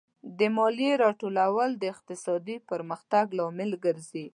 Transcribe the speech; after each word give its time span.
د 0.39 0.41
مالیې 0.55 0.93
راټولول 1.05 1.69
د 1.77 1.83
اقتصادي 1.93 2.57
پرمختګ 2.69 3.25
لامل 3.37 3.71
دی. 4.13 4.25